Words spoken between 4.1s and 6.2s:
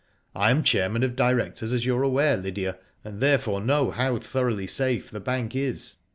thoroughly safe the bank is.